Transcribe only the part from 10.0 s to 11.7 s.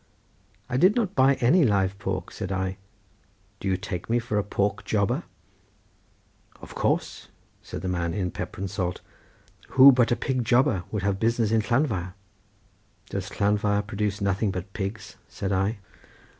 a pig jobber could have business at